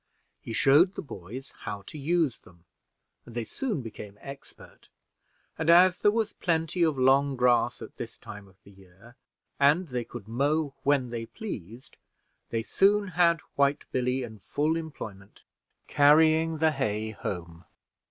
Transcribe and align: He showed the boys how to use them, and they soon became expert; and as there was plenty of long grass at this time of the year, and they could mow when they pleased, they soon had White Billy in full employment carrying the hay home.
He 0.41 0.51
showed 0.51 0.95
the 0.95 1.03
boys 1.03 1.51
how 1.59 1.83
to 1.83 1.95
use 1.99 2.39
them, 2.39 2.65
and 3.23 3.35
they 3.35 3.43
soon 3.45 3.83
became 3.83 4.17
expert; 4.19 4.89
and 5.59 5.69
as 5.69 5.99
there 5.99 6.09
was 6.09 6.33
plenty 6.33 6.81
of 6.81 6.97
long 6.97 7.35
grass 7.35 7.83
at 7.83 7.97
this 7.97 8.17
time 8.17 8.47
of 8.47 8.55
the 8.63 8.71
year, 8.71 9.15
and 9.59 9.89
they 9.89 10.03
could 10.03 10.27
mow 10.27 10.73
when 10.81 11.11
they 11.11 11.27
pleased, 11.27 11.97
they 12.49 12.63
soon 12.63 13.09
had 13.09 13.41
White 13.55 13.85
Billy 13.91 14.23
in 14.23 14.39
full 14.39 14.75
employment 14.75 15.43
carrying 15.85 16.57
the 16.57 16.71
hay 16.71 17.11
home. 17.11 17.65